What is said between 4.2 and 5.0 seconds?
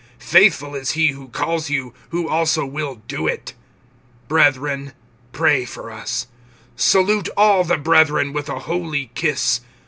(25)Brethren,